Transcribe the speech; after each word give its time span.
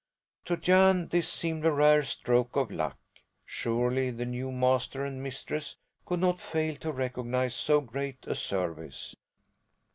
To 0.45 0.57
Jan 0.57 1.09
this 1.09 1.29
seemed 1.29 1.63
a 1.63 1.71
rare 1.71 2.01
stroke 2.01 2.55
of 2.55 2.71
luck. 2.71 2.97
Surely 3.45 4.09
the 4.09 4.25
new 4.25 4.51
master 4.51 5.05
and 5.05 5.21
mistress 5.21 5.75
could 6.07 6.19
not 6.19 6.41
fail 6.41 6.75
to 6.77 6.91
recognize 6.91 7.53
so 7.53 7.81
great 7.81 8.17
a 8.25 8.33
service. 8.33 9.15